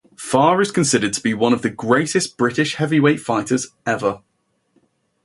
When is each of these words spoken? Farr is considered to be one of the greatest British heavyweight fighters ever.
Farr 0.17 0.59
is 0.61 0.71
considered 0.71 1.13
to 1.13 1.21
be 1.21 1.35
one 1.35 1.53
of 1.53 1.61
the 1.61 1.69
greatest 1.69 2.35
British 2.35 2.73
heavyweight 2.73 3.19
fighters 3.19 3.67
ever. 3.85 4.23